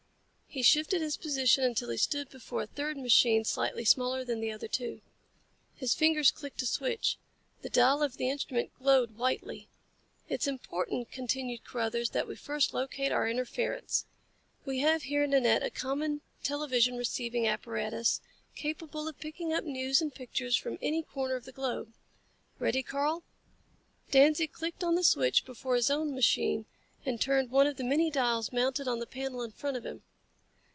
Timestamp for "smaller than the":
3.85-4.51